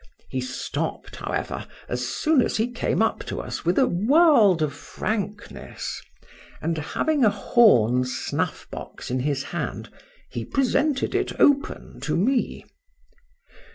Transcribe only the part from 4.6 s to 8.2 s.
of frankness: and having a horn